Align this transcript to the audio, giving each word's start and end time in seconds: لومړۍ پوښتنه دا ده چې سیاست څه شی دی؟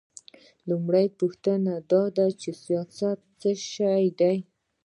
لومړۍ 0.69 1.05
پوښتنه 1.19 1.73
دا 1.91 2.03
ده 2.17 2.25
چې 2.41 2.49
سیاست 2.63 3.19
څه 3.39 3.49
شی 3.73 4.05
دی؟ 4.19 4.37